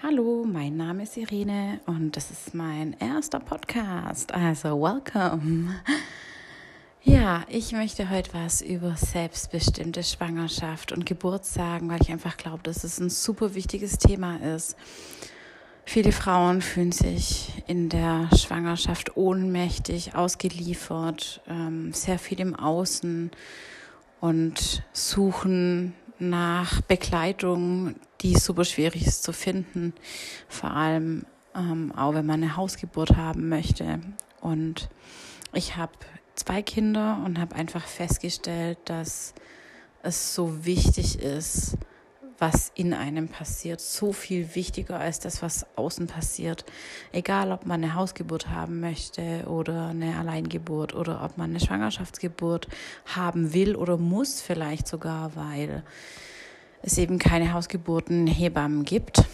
[0.00, 4.32] Hallo, mein Name ist Irene und das ist mein erster Podcast.
[4.32, 5.74] Also, welcome.
[7.02, 12.62] Ja, ich möchte heute was über selbstbestimmte Schwangerschaft und Geburt sagen, weil ich einfach glaube,
[12.62, 14.76] dass es ein super wichtiges Thema ist.
[15.84, 23.32] Viele Frauen fühlen sich in der Schwangerschaft ohnmächtig, ausgeliefert, ähm, sehr viel im Außen
[24.20, 29.94] und suchen nach Begleitung, die super schwierig ist zu finden,
[30.48, 31.24] vor allem
[31.54, 34.00] ähm, auch wenn man eine Hausgeburt haben möchte.
[34.40, 34.88] Und
[35.52, 35.92] ich habe
[36.34, 39.34] zwei Kinder und habe einfach festgestellt, dass
[40.02, 41.76] es so wichtig ist,
[42.38, 46.64] was in einem passiert, so viel wichtiger als das, was außen passiert.
[47.12, 52.68] Egal, ob man eine Hausgeburt haben möchte oder eine Alleingeburt oder ob man eine Schwangerschaftsgeburt
[53.06, 55.82] haben will oder muss, vielleicht sogar, weil
[56.82, 59.24] es eben keine Hausgeburten Hebammen gibt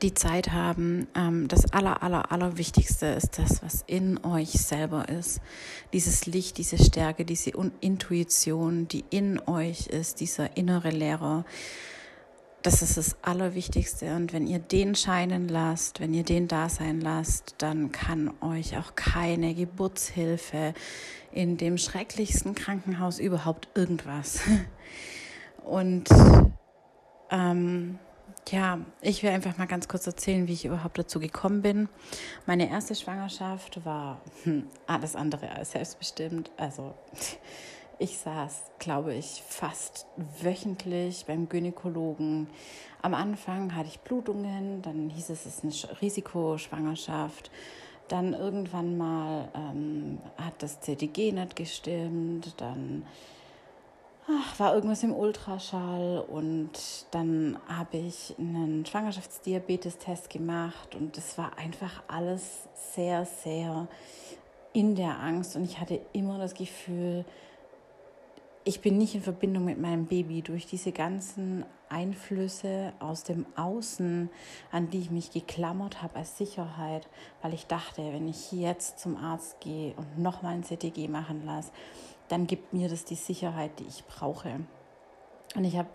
[0.00, 1.06] die Zeit haben.
[1.14, 5.40] Ähm, das aller, aller, aller Wichtigste ist das, was in euch selber ist.
[5.92, 11.44] Dieses Licht, diese Stärke, diese Intuition, die in euch ist, dieser innere Lehrer.
[12.62, 14.16] Das ist das Allerwichtigste.
[14.16, 18.78] Und wenn ihr den scheinen lasst, wenn ihr den da sein lasst, dann kann euch
[18.78, 20.72] auch keine Geburtshilfe
[21.30, 24.40] in dem schrecklichsten Krankenhaus überhaupt irgendwas.
[25.64, 26.08] Und
[27.30, 27.98] ähm,
[28.50, 31.88] ja, ich will einfach mal ganz kurz erzählen, wie ich überhaupt dazu gekommen bin.
[32.46, 36.50] Meine erste Schwangerschaft war hm, alles andere als selbstbestimmt.
[36.56, 36.94] Also
[37.98, 40.06] ich saß, glaube ich, fast
[40.42, 42.48] wöchentlich beim Gynäkologen.
[43.02, 47.50] Am Anfang hatte ich Blutungen, dann hieß es, es ist eine Risikoschwangerschaft.
[48.08, 53.06] Dann irgendwann mal ähm, hat das CTG nicht gestimmt, dann
[54.28, 61.58] ach, war irgendwas im Ultraschall und dann habe ich einen Schwangerschaftsdiabetes-Test gemacht und es war
[61.58, 63.88] einfach alles sehr, sehr
[64.72, 67.24] in der Angst und ich hatte immer das Gefühl,
[68.66, 70.40] ich bin nicht in Verbindung mit meinem Baby.
[70.40, 74.30] Durch diese ganzen Einflüsse aus dem Außen,
[74.72, 77.06] an die ich mich geklammert habe als Sicherheit,
[77.42, 81.72] weil ich dachte, wenn ich jetzt zum Arzt gehe und nochmal ein CTG machen lasse,
[82.28, 84.60] dann gibt mir das die Sicherheit, die ich brauche.
[85.54, 85.88] Und ich habe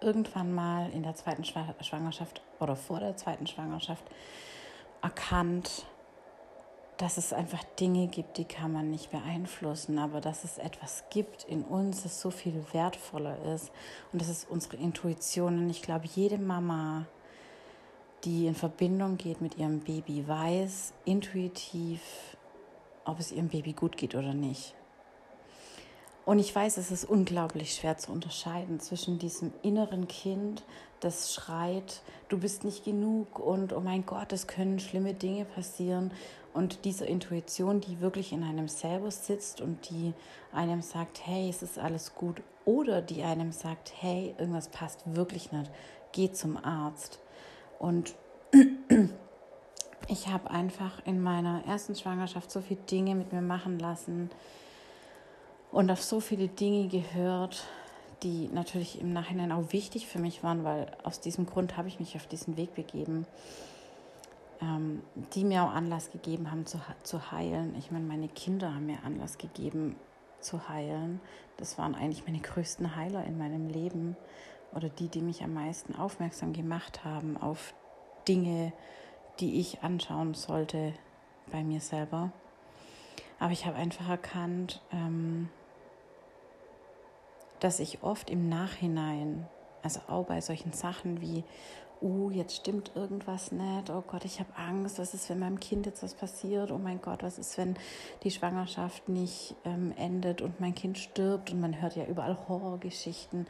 [0.00, 4.04] irgendwann mal in der zweiten Schwangerschaft oder vor der zweiten Schwangerschaft
[5.00, 5.86] erkannt,
[6.96, 11.44] dass es einfach Dinge gibt, die kann man nicht beeinflussen, aber dass es etwas gibt
[11.44, 13.72] in uns, das so viel wertvoller ist.
[14.12, 15.58] Und das ist unsere Intuition.
[15.58, 17.06] Und ich glaube, jede Mama,
[18.24, 22.02] die in Verbindung geht mit ihrem Baby, weiß intuitiv,
[23.04, 24.74] ob es ihrem Baby gut geht oder nicht.
[26.24, 30.62] Und ich weiß, es ist unglaublich schwer zu unterscheiden zwischen diesem inneren Kind,
[31.00, 36.12] das schreit, du bist nicht genug und oh mein Gott, es können schlimme Dinge passieren.
[36.54, 40.12] Und dieser Intuition, die wirklich in einem selber sitzt und die
[40.52, 42.42] einem sagt, hey, es ist alles gut.
[42.64, 45.70] Oder die einem sagt, hey, irgendwas passt wirklich nicht,
[46.12, 47.18] geh zum Arzt.
[47.80, 48.14] Und
[50.08, 54.30] ich habe einfach in meiner ersten Schwangerschaft so viele Dinge mit mir machen lassen,
[55.72, 57.64] und auf so viele Dinge gehört,
[58.22, 61.98] die natürlich im Nachhinein auch wichtig für mich waren, weil aus diesem Grund habe ich
[61.98, 63.26] mich auf diesen Weg begeben,
[64.60, 65.02] ähm,
[65.34, 67.74] die mir auch Anlass gegeben haben zu, zu heilen.
[67.76, 69.96] Ich meine, meine Kinder haben mir Anlass gegeben
[70.40, 71.20] zu heilen.
[71.56, 74.16] Das waren eigentlich meine größten Heiler in meinem Leben
[74.74, 77.74] oder die, die mich am meisten aufmerksam gemacht haben auf
[78.28, 78.72] Dinge,
[79.40, 80.92] die ich anschauen sollte
[81.50, 82.30] bei mir selber.
[83.40, 85.48] Aber ich habe einfach erkannt, ähm,
[87.62, 89.46] dass ich oft im Nachhinein,
[89.82, 91.44] also auch bei solchen Sachen wie,
[92.00, 95.86] uh, jetzt stimmt irgendwas nicht, oh Gott, ich habe Angst, was ist, wenn meinem Kind
[95.86, 97.76] jetzt was passiert, oh mein Gott, was ist, wenn
[98.24, 101.52] die Schwangerschaft nicht ähm, endet und mein Kind stirbt?
[101.52, 103.46] Und man hört ja überall Horrorgeschichten.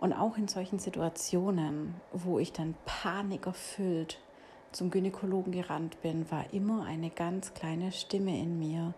[0.00, 4.18] Und auch in solchen Situationen, wo ich dann panikerfüllt
[4.72, 8.94] zum Gynäkologen gerannt bin, war immer eine ganz kleine Stimme in mir,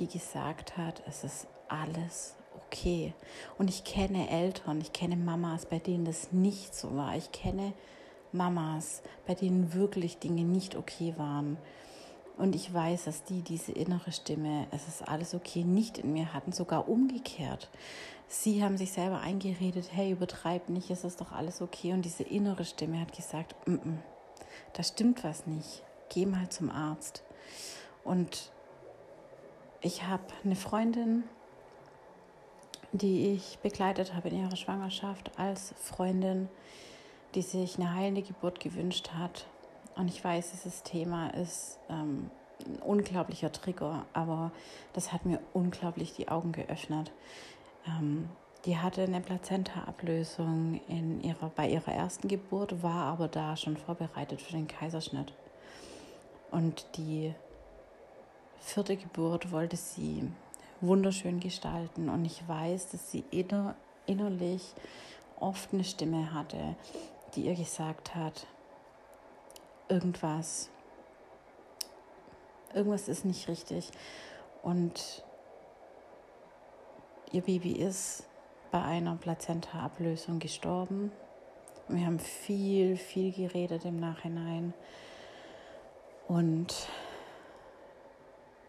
[0.00, 2.36] die gesagt hat, es ist alles
[2.66, 3.14] okay.
[3.58, 7.16] Und ich kenne Eltern, ich kenne Mamas, bei denen das nicht so war.
[7.16, 7.72] Ich kenne
[8.32, 11.56] Mamas, bei denen wirklich Dinge nicht okay waren.
[12.36, 16.34] Und ich weiß, dass die diese innere Stimme, es ist alles okay, nicht in mir
[16.34, 17.70] hatten, sogar umgekehrt.
[18.28, 21.92] Sie haben sich selber eingeredet, hey, übertreib nicht, es ist doch alles okay.
[21.92, 23.96] Und diese innere Stimme hat gesagt, mm -mm,
[24.74, 27.22] da stimmt was nicht, geh mal zum Arzt.
[28.04, 28.52] Und
[29.80, 31.24] ich habe eine Freundin,
[32.98, 36.48] die ich begleitet habe in ihrer Schwangerschaft als Freundin,
[37.34, 39.46] die sich eine heilende Geburt gewünscht hat.
[39.96, 42.30] Und ich weiß, dieses Thema ist ähm,
[42.66, 44.52] ein unglaublicher Trigger, aber
[44.92, 47.12] das hat mir unglaublich die Augen geöffnet.
[47.86, 48.28] Ähm,
[48.64, 54.42] die hatte eine Plazenta-Ablösung in ihrer, bei ihrer ersten Geburt, war aber da schon vorbereitet
[54.42, 55.32] für den Kaiserschnitt.
[56.50, 57.32] Und die
[58.58, 60.28] vierte Geburt wollte sie
[60.80, 62.08] wunderschön gestalten.
[62.08, 63.74] Und ich weiß, dass sie inner,
[64.06, 64.74] innerlich
[65.40, 66.76] oft eine Stimme hatte,
[67.34, 68.46] die ihr gesagt hat,
[69.88, 70.70] irgendwas,
[72.74, 73.90] irgendwas ist nicht richtig.
[74.62, 75.24] Und
[77.32, 78.24] ihr Baby ist
[78.70, 81.12] bei einer Plazenta-Ablösung gestorben.
[81.88, 84.74] Wir haben viel, viel geredet im Nachhinein.
[86.26, 86.88] Und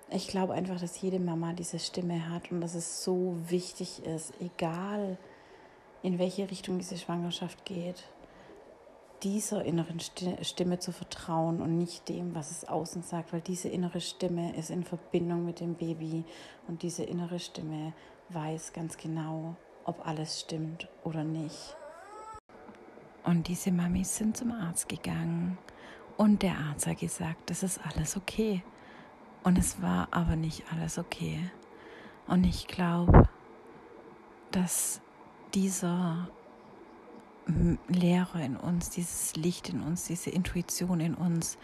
[0.10, 4.34] ich glaube einfach, dass jede Mama diese Stimme hat und dass es so wichtig ist,
[4.40, 5.18] egal
[6.02, 8.08] in welche Richtung diese Schwangerschaft geht,
[9.24, 14.00] dieser inneren Stimme zu vertrauen und nicht dem, was es außen sagt, weil diese innere
[14.00, 16.24] Stimme ist in Verbindung mit dem Baby
[16.68, 17.94] und diese innere Stimme
[18.30, 19.56] weiß ganz genau,
[19.86, 21.76] ob alles stimmt oder nicht.
[23.24, 25.58] Und diese Mamis sind zum Arzt gegangen
[26.16, 28.64] und der Arzt hat gesagt, das ist alles okay.
[29.48, 31.40] Und es war aber nicht alles okay.
[32.28, 33.30] Und ich glaube,
[34.52, 35.00] dass
[35.54, 36.28] dieser
[37.88, 41.58] Lehre in uns, dieses Licht in uns, diese Intuition in uns,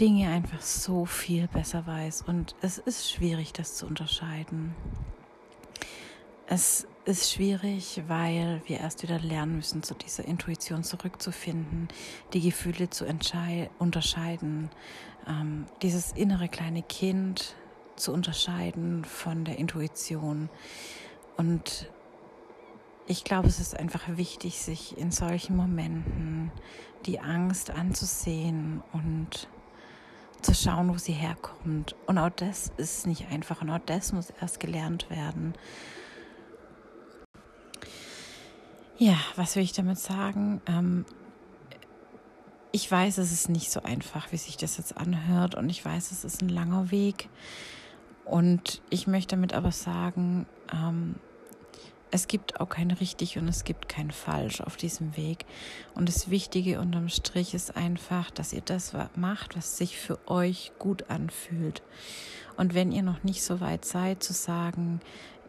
[0.00, 2.24] Dinge einfach so viel besser weiß.
[2.26, 4.74] Und es ist schwierig, das zu unterscheiden.
[6.46, 11.88] Es ist schwierig, weil wir erst wieder lernen müssen, zu dieser Intuition zurückzufinden,
[12.32, 13.06] die Gefühle zu
[13.78, 14.70] unterscheiden,
[15.26, 17.56] ähm, dieses innere kleine Kind
[17.96, 20.48] zu unterscheiden von der Intuition.
[21.36, 21.90] Und
[23.06, 26.52] ich glaube, es ist einfach wichtig, sich in solchen Momenten
[27.04, 29.48] die Angst anzusehen und
[30.40, 31.96] zu schauen, wo sie herkommt.
[32.06, 35.54] Und auch das ist nicht einfach und auch das muss erst gelernt werden.
[39.02, 40.62] Ja, was will ich damit sagen?
[40.64, 41.04] Ähm,
[42.70, 46.12] ich weiß, es ist nicht so einfach, wie sich das jetzt anhört und ich weiß,
[46.12, 47.28] es ist ein langer Weg.
[48.24, 51.16] Und ich möchte damit aber sagen, ähm,
[52.12, 55.46] es gibt auch kein richtig und es gibt kein falsch auf diesem Weg.
[55.96, 60.70] Und das Wichtige unterm Strich ist einfach, dass ihr das macht, was sich für euch
[60.78, 61.82] gut anfühlt.
[62.56, 65.00] Und wenn ihr noch nicht so weit seid zu sagen,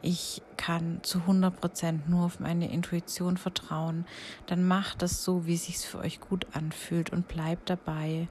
[0.04, 4.06] ich kann zu 100 Prozent nur auf meine Intuition vertrauen,
[4.46, 8.28] dann macht das so, wie sich's für euch gut anfühlt und bleibt dabei,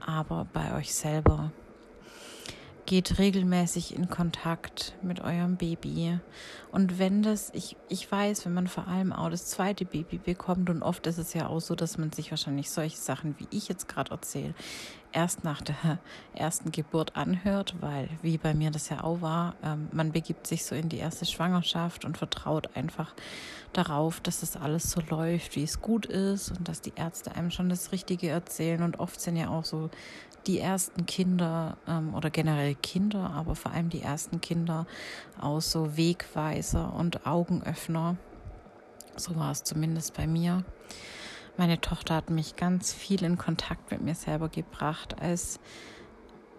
[0.00, 1.52] aber bei euch selber.
[2.86, 6.20] Geht regelmäßig in Kontakt mit eurem Baby.
[6.70, 10.70] Und wenn das, ich, ich weiß, wenn man vor allem auch das zweite Baby bekommt,
[10.70, 13.68] und oft ist es ja auch so, dass man sich wahrscheinlich solche Sachen, wie ich
[13.68, 14.54] jetzt gerade erzähle,
[15.12, 15.98] erst nach der
[16.34, 20.64] ersten Geburt anhört, weil, wie bei mir das ja auch war, ähm, man begibt sich
[20.64, 23.14] so in die erste Schwangerschaft und vertraut einfach
[23.72, 27.50] darauf, dass das alles so läuft, wie es gut ist und dass die Ärzte einem
[27.50, 28.82] schon das Richtige erzählen.
[28.82, 29.90] Und oft sind ja auch so
[30.46, 34.86] die ersten Kinder ähm, oder generell Kinder, aber vor allem die ersten Kinder
[35.40, 38.16] aus so Wegweiser und Augenöffner.
[39.16, 40.64] So war es zumindest bei mir.
[41.56, 45.58] Meine Tochter hat mich ganz viel in Kontakt mit mir selber gebracht als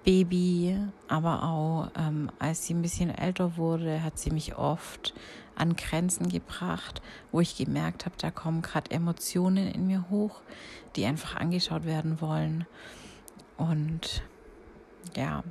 [0.04, 5.14] Baby, aber auch ähm, als sie ein bisschen älter wurde, hat sie mich oft
[5.58, 10.42] an Grenzen gebracht, wo ich gemerkt habe, da kommen gerade Emotionen in mir hoch,
[10.96, 12.66] die einfach angeschaut werden wollen.
[13.58, 14.24] Und
[15.16, 15.44] ja,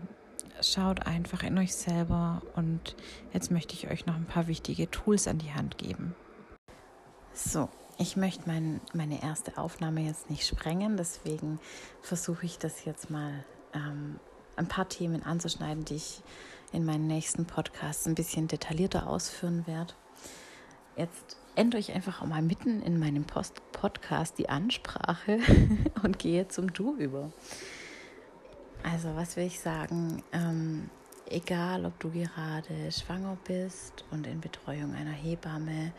[0.61, 2.97] schaut einfach in euch selber und
[3.33, 6.15] jetzt möchte ich euch noch ein paar wichtige Tools an die Hand geben.
[7.33, 11.59] So, ich möchte mein, meine erste Aufnahme jetzt nicht sprengen, deswegen
[12.03, 13.45] versuche ich das jetzt mal
[13.75, 14.19] ähm,
[14.57, 16.23] ein paar Themen anzuschneiden, die ich
[16.73, 19.95] in meinen nächsten Podcasts ein bisschen detaillierter ausführen werde.
[20.97, 25.39] Jetzt ändere ich einfach auch mal mitten in meinem Post Podcast die Ansprache
[26.03, 27.33] und gehe zum Du über.
[28.93, 30.23] Also, was will ich sagen?
[30.31, 30.89] Ähm,
[31.29, 35.93] egal, ob du gerade schwanger bist und in Betreuung einer Hebamme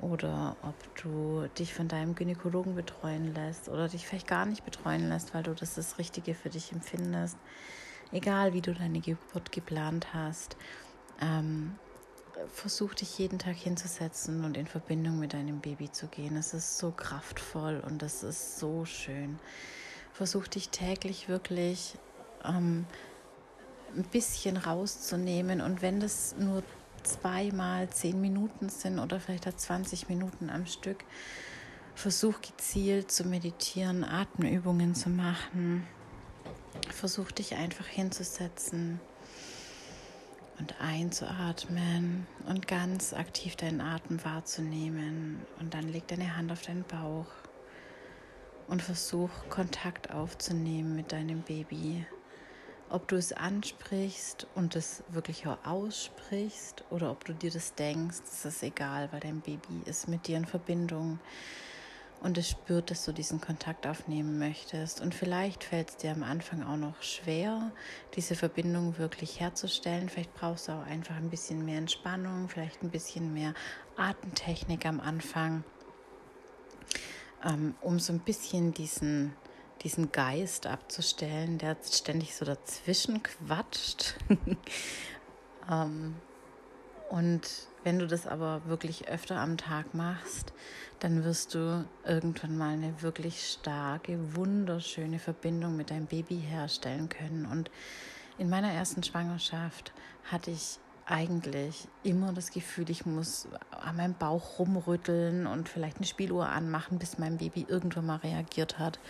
[0.00, 5.10] oder ob du dich von deinem Gynäkologen betreuen lässt oder dich vielleicht gar nicht betreuen
[5.10, 7.36] lässt, weil du das das Richtige für dich empfindest.
[8.12, 10.56] Egal, wie du deine Geburt geplant hast,
[11.20, 11.74] ähm,
[12.50, 16.34] versuch dich jeden Tag hinzusetzen und in Verbindung mit deinem Baby zu gehen.
[16.38, 19.38] Es ist so kraftvoll und es ist so schön.
[20.14, 21.98] Versuch dich täglich wirklich
[22.44, 22.86] ähm,
[23.96, 25.60] ein bisschen rauszunehmen.
[25.60, 26.62] Und wenn das nur
[27.02, 31.04] zweimal zehn Minuten sind oder vielleicht 20 Minuten am Stück,
[31.94, 35.86] Versuch gezielt zu meditieren, Atemübungen zu machen.
[36.90, 38.98] Versuch dich einfach hinzusetzen
[40.58, 45.40] und einzuatmen und ganz aktiv deinen Atem wahrzunehmen.
[45.60, 47.26] Und dann leg deine Hand auf deinen Bauch
[48.68, 52.06] und versuch Kontakt aufzunehmen mit deinem Baby.
[52.92, 58.18] Ob du es ansprichst und es wirklich auch aussprichst oder ob du dir das denkst,
[58.20, 61.18] das ist egal, weil dein Baby ist mit dir in Verbindung
[62.20, 65.00] und es spürt, dass du diesen Kontakt aufnehmen möchtest.
[65.00, 67.72] Und vielleicht fällt es dir am Anfang auch noch schwer,
[68.14, 70.10] diese Verbindung wirklich herzustellen.
[70.10, 73.54] Vielleicht brauchst du auch einfach ein bisschen mehr Entspannung, vielleicht ein bisschen mehr
[73.96, 75.64] Atemtechnik am Anfang,
[77.42, 79.32] ähm, um so ein bisschen diesen
[79.82, 84.14] diesen Geist abzustellen, der ständig so dazwischen quatscht.
[85.70, 86.14] ähm,
[87.10, 87.48] und
[87.84, 90.52] wenn du das aber wirklich öfter am Tag machst,
[91.00, 97.44] dann wirst du irgendwann mal eine wirklich starke, wunderschöne Verbindung mit deinem Baby herstellen können.
[97.44, 97.70] Und
[98.38, 99.92] in meiner ersten Schwangerschaft
[100.30, 106.06] hatte ich eigentlich immer das Gefühl, ich muss an meinem Bauch rumrütteln und vielleicht eine
[106.06, 109.00] Spieluhr anmachen, bis mein Baby irgendwann mal reagiert hat.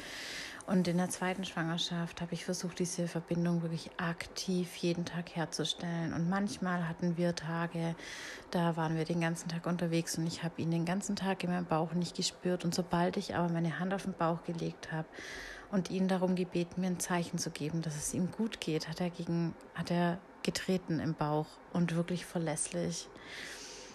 [0.66, 6.12] Und in der zweiten Schwangerschaft habe ich versucht, diese Verbindung wirklich aktiv jeden Tag herzustellen.
[6.14, 7.96] Und manchmal hatten wir Tage,
[8.50, 11.50] da waren wir den ganzen Tag unterwegs und ich habe ihn den ganzen Tag in
[11.50, 12.64] meinem Bauch nicht gespürt.
[12.64, 15.08] Und sobald ich aber meine Hand auf den Bauch gelegt habe
[15.72, 19.00] und ihn darum gebeten, mir ein Zeichen zu geben, dass es ihm gut geht, hat
[19.00, 23.08] er gegen, hat er getreten im Bauch und wirklich verlässlich.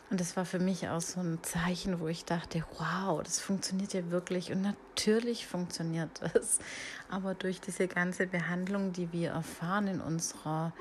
[0.10, 3.94] Und das war für mich auch so ein Zeichen, wo ich dachte, wow, das funktioniert
[3.94, 4.52] ja wirklich.
[4.52, 6.60] Und natürlich funktioniert das.
[7.10, 10.72] Aber durch diese ganze Behandlung, die wir erfahren in unserer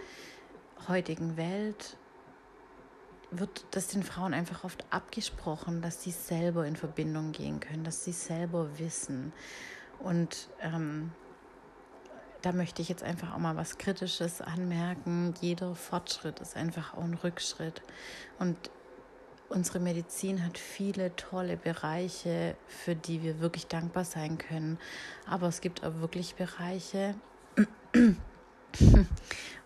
[0.87, 1.97] heutigen Welt,
[3.33, 8.05] wird das den Frauen einfach oft abgesprochen, dass sie selber in Verbindung gehen können, dass
[8.05, 9.33] sie selber wissen.
[9.99, 11.11] Und ähm,
[12.43, 15.35] da möchte ich jetzt einfach auch mal was Kritisches anmerken.
[15.41, 17.83] Jeder Fortschritt ist einfach auch ein Rückschritt.
[18.39, 18.71] Und
[19.49, 24.79] Unsere Medizin hat viele tolle Bereiche, für die wir wirklich dankbar sein können.
[25.27, 27.15] Aber es gibt auch wirklich Bereiche,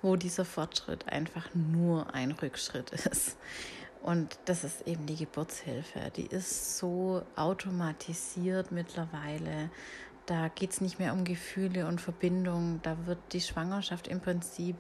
[0.03, 3.39] wo dieser Fortschritt einfach nur ein Rückschritt ist.
[4.03, 6.11] Und das ist eben die Geburtshilfe.
[6.17, 9.71] Die ist so automatisiert mittlerweile,
[10.27, 12.81] da geht es nicht mehr um Gefühle und Verbindung.
[12.83, 14.77] Da wird die Schwangerschaft im Prinzip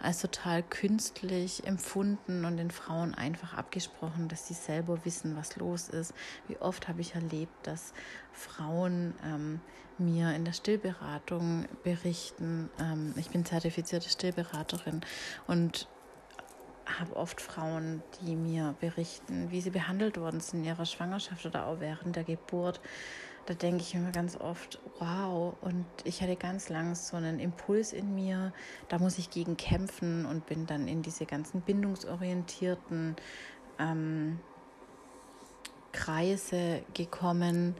[0.00, 5.88] als total künstlich empfunden und den Frauen einfach abgesprochen, dass sie selber wissen, was los
[5.88, 6.14] ist.
[6.46, 7.94] Wie oft habe ich erlebt, dass
[8.32, 9.60] Frauen ähm,
[9.98, 12.70] mir in der Stillberatung berichten.
[12.78, 15.00] Ähm, ich bin zertifizierte Stillberaterin
[15.46, 15.88] und
[16.98, 21.66] habe oft Frauen, die mir berichten, wie sie behandelt worden sind in ihrer Schwangerschaft oder
[21.66, 22.80] auch während der Geburt
[23.46, 27.92] da denke ich mir ganz oft, wow, und ich hatte ganz lang so einen Impuls
[27.92, 28.52] in mir,
[28.88, 33.16] da muss ich gegen kämpfen und bin dann in diese ganzen bindungsorientierten
[33.78, 34.38] ähm,
[35.92, 37.74] Kreise gekommen.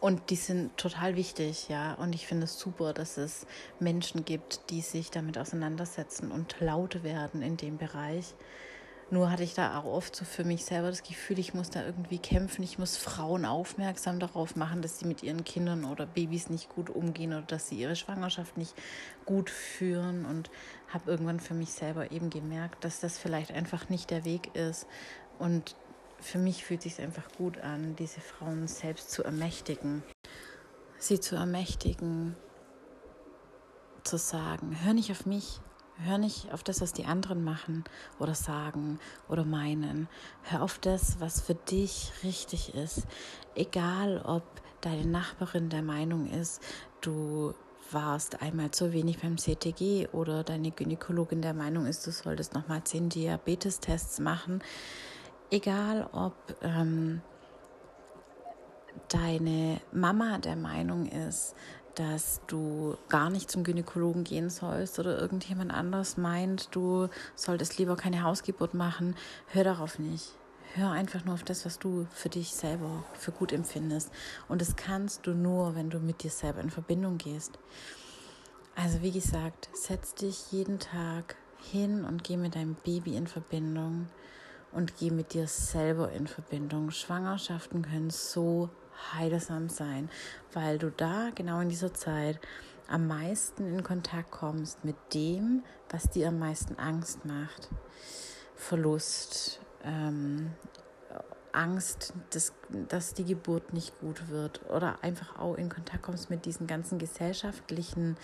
[0.00, 1.94] Und die sind total wichtig, ja.
[1.94, 3.46] Und ich finde es super, dass es
[3.80, 8.34] Menschen gibt, die sich damit auseinandersetzen und laut werden in dem Bereich.
[9.10, 11.82] Nur hatte ich da auch oft so für mich selber das Gefühl, ich muss da
[11.84, 16.50] irgendwie kämpfen, ich muss Frauen aufmerksam darauf machen, dass sie mit ihren Kindern oder Babys
[16.50, 18.74] nicht gut umgehen oder dass sie ihre Schwangerschaft nicht
[19.24, 20.26] gut führen.
[20.26, 20.50] Und
[20.88, 24.86] habe irgendwann für mich selber eben gemerkt, dass das vielleicht einfach nicht der Weg ist.
[25.38, 25.74] Und
[26.20, 30.02] für mich fühlt es sich einfach gut an, diese Frauen selbst zu ermächtigen,
[30.98, 32.36] sie zu ermächtigen,
[34.04, 35.60] zu sagen, hör nicht auf mich,
[36.04, 37.82] Hör nicht auf das, was die anderen machen
[38.20, 40.08] oder sagen oder meinen.
[40.42, 43.02] Hör auf das, was für dich richtig ist.
[43.56, 44.44] Egal, ob
[44.80, 46.62] deine Nachbarin der Meinung ist,
[47.00, 47.52] du
[47.90, 52.84] warst einmal zu wenig beim CTG oder deine Gynäkologin der Meinung ist, du solltest nochmal
[52.84, 54.62] zehn Diabetestests machen.
[55.50, 57.22] Egal, ob ähm,
[59.08, 61.54] deine Mama der Meinung ist,
[61.98, 67.96] dass du gar nicht zum Gynäkologen gehen sollst oder irgendjemand anders meint, du solltest lieber
[67.96, 69.16] keine Hausgeburt machen,
[69.48, 70.34] hör darauf nicht.
[70.74, 74.12] Hör einfach nur auf das, was du für dich selber für gut empfindest.
[74.48, 77.58] Und das kannst du nur, wenn du mit dir selber in Verbindung gehst.
[78.76, 84.08] Also wie gesagt, setz dich jeden Tag hin und geh mit deinem Baby in Verbindung
[84.70, 86.90] und geh mit dir selber in Verbindung.
[86.90, 88.68] Schwangerschaften können so
[89.12, 90.10] heilsam sein,
[90.52, 92.38] weil du da genau in dieser Zeit
[92.88, 97.68] am meisten in Kontakt kommst mit dem, was dir am meisten Angst macht.
[98.54, 100.52] Verlust, ähm,
[101.52, 102.52] Angst, dass,
[102.88, 106.98] dass die Geburt nicht gut wird oder einfach auch in Kontakt kommst mit diesen ganzen
[106.98, 108.16] gesellschaftlichen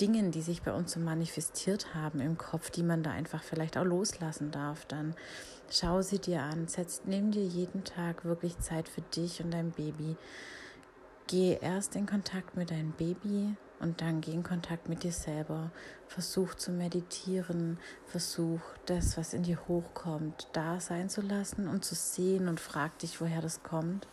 [0.00, 3.76] Dingen, die sich bei uns so manifestiert haben im Kopf, die man da einfach vielleicht
[3.76, 5.14] auch loslassen darf, dann
[5.70, 9.72] schau sie dir an, setz, nimm dir jeden Tag wirklich Zeit für dich und dein
[9.72, 10.16] Baby.
[11.26, 15.70] Geh erst in Kontakt mit deinem Baby und dann geh in Kontakt mit dir selber.
[16.08, 21.94] Versuch zu meditieren, versuch das, was in dir hochkommt, da sein zu lassen und zu
[21.94, 24.08] sehen und frag dich, woher das kommt.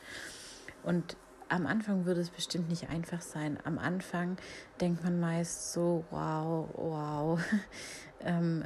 [0.84, 1.18] Und
[1.50, 3.58] am Anfang würde es bestimmt nicht einfach sein.
[3.64, 4.38] Am Anfang
[4.82, 7.40] denkt man meist so, wow, wow.
[8.22, 8.66] ähm,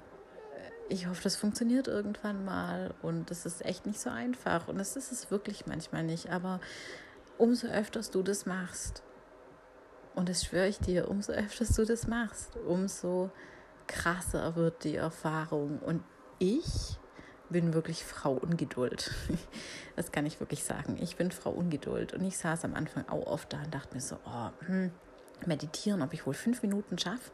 [0.89, 4.95] ich hoffe, das funktioniert irgendwann mal und es ist echt nicht so einfach und es
[4.95, 6.59] ist es wirklich manchmal nicht, aber
[7.37, 9.03] umso öfter du das machst,
[10.15, 13.31] und das schwöre ich dir, umso öfter du das machst, umso
[13.87, 15.79] krasser wird die Erfahrung.
[15.79, 16.03] Und
[16.39, 16.97] ich
[17.51, 19.11] bin wirklich Frau Ungeduld.
[19.97, 20.97] Das kann ich wirklich sagen.
[20.99, 22.13] Ich bin Frau Ungeduld.
[22.13, 24.89] Und ich saß am Anfang auch oft da und dachte mir so, oh, hm,
[25.45, 27.29] meditieren, ob ich wohl fünf Minuten schaffe.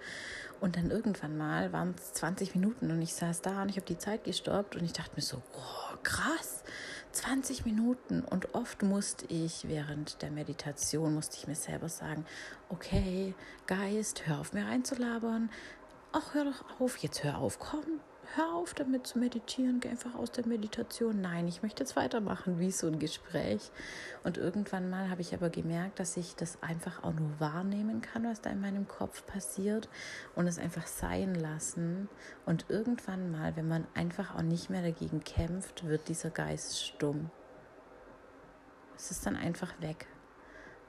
[0.59, 3.85] Und dann irgendwann mal waren es 20 Minuten und ich saß da und ich habe
[3.85, 6.63] die Zeit gestoppt und ich dachte mir so, oh, krass,
[7.11, 8.21] 20 Minuten.
[8.21, 12.25] Und oft musste ich während der Meditation, musste ich mir selber sagen,
[12.69, 13.35] okay,
[13.67, 15.51] Geist, hör auf mir reinzulabern.
[16.11, 17.99] Ach, hör doch auf, jetzt hör auf, komm,
[18.35, 21.21] hör auf damit zu meditieren, geh einfach aus der Meditation.
[21.21, 23.71] Nein, ich möchte jetzt weitermachen, wie so ein Gespräch.
[24.23, 28.23] Und irgendwann mal habe ich aber gemerkt, dass ich das einfach auch nur wahrnehmen kann,
[28.25, 29.89] was da in meinem Kopf passiert
[30.35, 32.09] und es einfach sein lassen.
[32.45, 37.29] Und irgendwann mal, wenn man einfach auch nicht mehr dagegen kämpft, wird dieser Geist stumm.
[38.97, 40.07] Es ist dann einfach weg.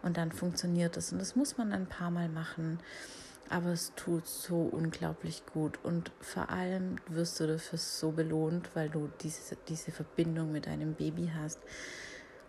[0.02, 1.12] Und dann funktioniert es.
[1.12, 2.78] Und das muss man ein paar Mal machen
[3.50, 8.88] aber es tut so unglaublich gut und vor allem wirst du dafür so belohnt, weil
[8.88, 11.60] du diese, diese Verbindung mit deinem Baby hast.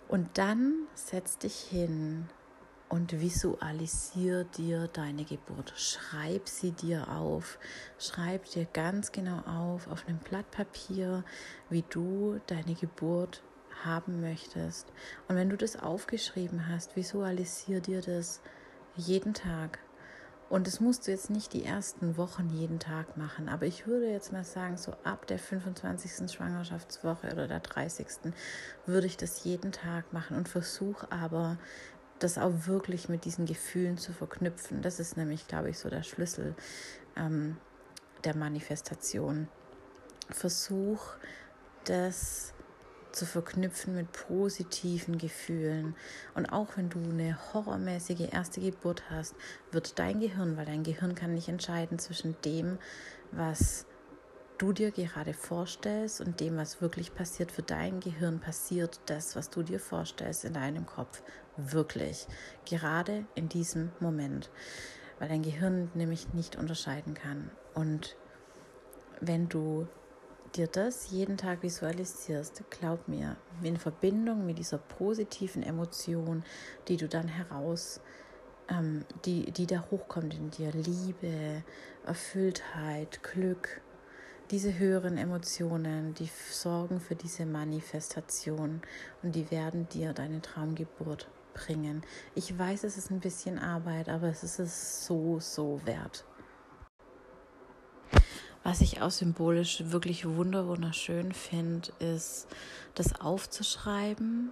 [0.07, 2.27] Und dann setz dich hin
[2.89, 5.73] und visualisier dir deine Geburt.
[5.75, 7.59] Schreib sie dir auf.
[7.99, 11.23] Schreib dir ganz genau auf, auf einem Blatt Papier,
[11.69, 13.43] wie du deine Geburt
[13.85, 14.91] haben möchtest.
[15.27, 18.41] Und wenn du das aufgeschrieben hast, visualisier dir das
[18.95, 19.79] jeden Tag
[20.49, 24.11] und das musst du jetzt nicht die ersten Wochen jeden Tag machen, aber ich würde
[24.11, 26.31] jetzt mal sagen, so ab der 25.
[26.31, 28.33] Schwangerschaftswoche oder der 30.
[28.85, 31.57] würde ich das jeden Tag machen und versuche aber,
[32.19, 34.81] das auch wirklich mit diesen Gefühlen zu verknüpfen.
[34.81, 36.55] Das ist nämlich, glaube ich, so der Schlüssel
[37.15, 37.57] ähm,
[38.23, 39.47] der Manifestation.
[40.29, 41.01] Versuch,
[41.85, 42.53] das
[43.11, 45.95] zu verknüpfen mit positiven Gefühlen.
[46.35, 49.35] Und auch wenn du eine horrormäßige erste Geburt hast,
[49.71, 52.77] wird dein Gehirn, weil dein Gehirn kann nicht entscheiden zwischen dem,
[53.31, 53.85] was
[54.57, 59.49] du dir gerade vorstellst und dem, was wirklich passiert, für dein Gehirn passiert das, was
[59.49, 61.23] du dir vorstellst in deinem Kopf,
[61.57, 62.27] wirklich.
[62.65, 64.51] Gerade in diesem Moment,
[65.17, 67.49] weil dein Gehirn nämlich nicht unterscheiden kann.
[67.73, 68.17] Und
[69.21, 69.87] wenn du
[70.55, 76.43] dir das jeden Tag visualisierst, glaub mir, in Verbindung mit dieser positiven Emotion,
[76.87, 78.01] die du dann heraus,
[78.69, 81.63] ähm, die, die da hochkommt in dir, Liebe,
[82.05, 83.81] Erfülltheit, Glück,
[84.51, 88.81] diese höheren Emotionen, die sorgen für diese Manifestation
[89.21, 92.03] und die werden dir deine Traumgeburt bringen.
[92.33, 96.25] Ich weiß, es ist ein bisschen Arbeit, aber es ist es so, so wert.
[98.69, 102.47] Was ich auch symbolisch wirklich wunderschön finde, ist,
[102.93, 104.51] das aufzuschreiben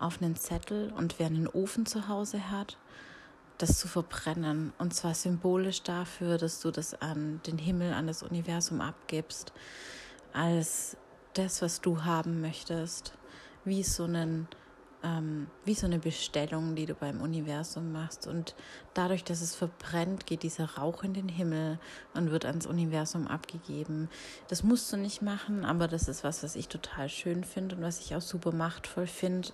[0.00, 2.78] auf einen Zettel und wer einen Ofen zu Hause hat,
[3.58, 4.72] das zu verbrennen.
[4.78, 9.52] Und zwar symbolisch dafür, dass du das an den Himmel, an das Universum abgibst,
[10.32, 10.96] als
[11.34, 13.12] das, was du haben möchtest,
[13.64, 14.48] wie so einen
[15.04, 18.26] ähm, wie so eine Bestellung, die du beim Universum machst.
[18.26, 18.54] Und
[18.94, 21.78] dadurch, dass es verbrennt, geht dieser Rauch in den Himmel
[22.14, 24.08] und wird ans Universum abgegeben.
[24.48, 27.82] Das musst du nicht machen, aber das ist was, was ich total schön finde und
[27.82, 29.48] was ich auch super machtvoll finde.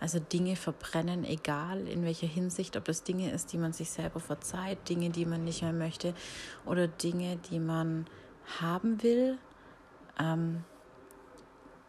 [0.00, 4.20] Also Dinge verbrennen, egal in welcher Hinsicht, ob es Dinge ist, die man sich selber
[4.20, 6.14] verzeiht, Dinge, die man nicht mehr möchte
[6.66, 8.06] oder Dinge, die man
[8.60, 9.38] haben will.
[10.18, 10.64] Ähm,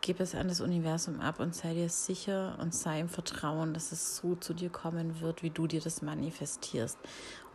[0.04, 3.94] gib es an das Universum ab und sei dir sicher und sei im Vertrauen, dass
[3.94, 7.00] es so zu dir kommen wird, wie du dir das manifestierst.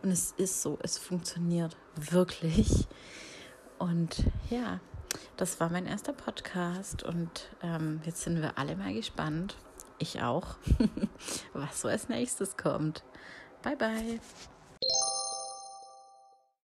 [0.01, 2.87] Und es ist so, es funktioniert wirklich.
[3.77, 4.79] Und ja,
[5.37, 9.55] das war mein erster Podcast und ähm, jetzt sind wir alle mal gespannt,
[9.99, 10.57] ich auch,
[11.53, 13.03] was so als nächstes kommt.
[13.61, 14.19] Bye bye.